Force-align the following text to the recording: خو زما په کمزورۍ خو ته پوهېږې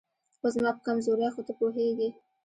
خو 0.39 0.47
زما 0.55 0.71
په 0.77 0.81
کمزورۍ 0.87 1.29
خو 1.33 1.41
ته 1.47 1.53
پوهېږې 1.59 2.09